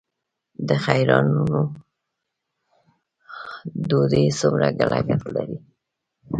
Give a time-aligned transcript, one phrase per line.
[0.67, 1.59] د خیراتونو
[3.87, 5.57] ډوډۍ څومره لګښت لري؟